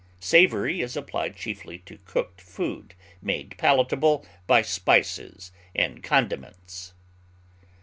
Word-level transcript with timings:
Savory 0.19 0.81
is 0.81 0.97
applied 0.97 1.35
chiefly 1.35 1.77
to 1.85 1.99
cooked 2.07 2.41
food 2.41 2.95
made 3.21 3.53
palatable 3.59 4.25
by 4.47 4.63
spices 4.63 5.51
and 5.75 6.01
condiments. 6.01 6.93